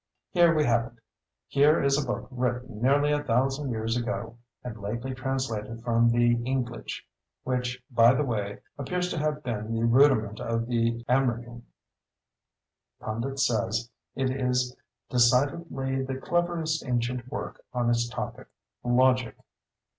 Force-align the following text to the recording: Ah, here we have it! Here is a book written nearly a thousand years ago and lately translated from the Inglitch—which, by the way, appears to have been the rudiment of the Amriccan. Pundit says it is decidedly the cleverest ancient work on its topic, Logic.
Ah, 0.03 0.39
here 0.39 0.55
we 0.55 0.65
have 0.65 0.87
it! 0.87 0.93
Here 1.47 1.79
is 1.83 1.95
a 1.95 2.03
book 2.03 2.27
written 2.31 2.81
nearly 2.81 3.11
a 3.11 3.21
thousand 3.23 3.69
years 3.69 3.95
ago 3.95 4.35
and 4.63 4.81
lately 4.81 5.13
translated 5.13 5.83
from 5.83 6.09
the 6.09 6.43
Inglitch—which, 6.43 7.83
by 7.91 8.15
the 8.15 8.23
way, 8.23 8.61
appears 8.79 9.11
to 9.11 9.19
have 9.19 9.43
been 9.43 9.75
the 9.75 9.83
rudiment 9.85 10.39
of 10.39 10.65
the 10.65 11.03
Amriccan. 11.07 11.61
Pundit 12.99 13.39
says 13.39 13.91
it 14.15 14.31
is 14.31 14.75
decidedly 15.07 16.01
the 16.03 16.17
cleverest 16.17 16.83
ancient 16.83 17.29
work 17.31 17.61
on 17.71 17.87
its 17.87 18.09
topic, 18.09 18.47
Logic. 18.83 19.35